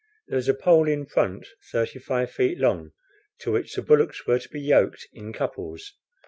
There 0.27 0.35
was 0.35 0.49
a 0.49 0.55
pole 0.55 0.87
in 0.87 1.05
front 1.05 1.47
thirty 1.71 1.99
five 1.99 2.31
feet 2.31 2.57
long, 2.57 2.91
to 3.41 3.51
which 3.51 3.75
the 3.75 3.83
bullocks 3.83 4.25
were 4.25 4.39
to 4.39 4.49
be 4.49 4.59
yoked 4.59 5.05
in 5.13 5.31
couples. 5.31 5.93